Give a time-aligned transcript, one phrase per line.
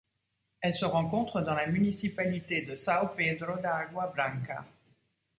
[0.61, 4.65] Elle se rencontre dans la municipalité de São Pedro da Água Branca.